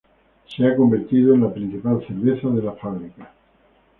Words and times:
Se 0.47 0.65
ha 0.65 0.75
convertido 0.75 1.35
en 1.35 1.41
la 1.41 1.53
principal 1.53 2.03
cerveza 2.07 2.47
de 2.47 2.63
la 2.63 2.71
fábrica. 2.73 3.31